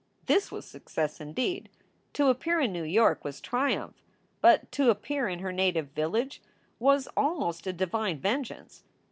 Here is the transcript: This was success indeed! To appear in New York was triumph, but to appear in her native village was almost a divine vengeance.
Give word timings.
This 0.25 0.51
was 0.51 0.65
success 0.65 1.21
indeed! 1.21 1.69
To 2.13 2.29
appear 2.29 2.59
in 2.59 2.73
New 2.73 2.81
York 2.81 3.23
was 3.23 3.39
triumph, 3.39 4.01
but 4.41 4.71
to 4.71 4.89
appear 4.89 5.27
in 5.29 5.37
her 5.41 5.51
native 5.51 5.89
village 5.89 6.41
was 6.79 7.07
almost 7.15 7.67
a 7.67 7.71
divine 7.73 8.17
vengeance. 8.17 8.81